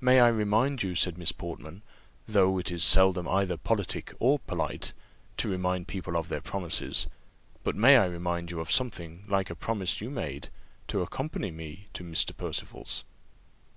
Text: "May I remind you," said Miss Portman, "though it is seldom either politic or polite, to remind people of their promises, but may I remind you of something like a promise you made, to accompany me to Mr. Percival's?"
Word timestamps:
"May 0.00 0.18
I 0.18 0.26
remind 0.26 0.82
you," 0.82 0.96
said 0.96 1.16
Miss 1.16 1.30
Portman, 1.30 1.82
"though 2.26 2.58
it 2.58 2.72
is 2.72 2.82
seldom 2.82 3.28
either 3.28 3.56
politic 3.56 4.12
or 4.18 4.40
polite, 4.40 4.92
to 5.36 5.48
remind 5.48 5.86
people 5.86 6.16
of 6.16 6.28
their 6.28 6.40
promises, 6.40 7.06
but 7.62 7.76
may 7.76 7.96
I 7.96 8.06
remind 8.06 8.50
you 8.50 8.58
of 8.58 8.72
something 8.72 9.22
like 9.28 9.50
a 9.50 9.54
promise 9.54 10.00
you 10.00 10.10
made, 10.10 10.48
to 10.88 11.00
accompany 11.02 11.52
me 11.52 11.86
to 11.92 12.02
Mr. 12.02 12.36
Percival's?" 12.36 13.04